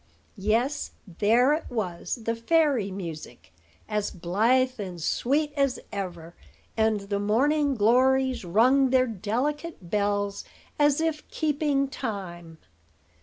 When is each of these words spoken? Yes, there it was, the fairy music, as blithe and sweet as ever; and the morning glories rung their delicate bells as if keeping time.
Yes, 0.39 0.93
there 1.19 1.53
it 1.53 1.65
was, 1.69 2.21
the 2.23 2.35
fairy 2.35 2.89
music, 2.89 3.53
as 3.87 4.09
blithe 4.09 4.79
and 4.79 4.99
sweet 4.99 5.53
as 5.55 5.79
ever; 5.91 6.35
and 6.75 7.01
the 7.01 7.19
morning 7.19 7.75
glories 7.75 8.43
rung 8.43 8.89
their 8.89 9.05
delicate 9.05 9.91
bells 9.91 10.43
as 10.79 11.01
if 11.01 11.27
keeping 11.27 11.87
time. 11.87 12.57